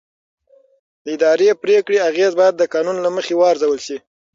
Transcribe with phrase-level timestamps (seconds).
[1.03, 3.97] د اداري پرېکړې اغېز باید د قانون له مخې وارزول شي.